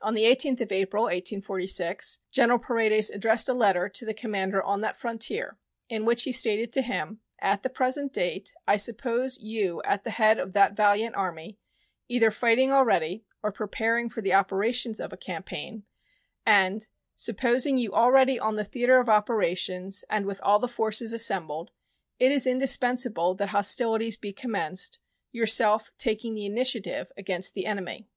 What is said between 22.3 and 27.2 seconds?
is indispensable that hostilities be commenced, yourself taking the initiative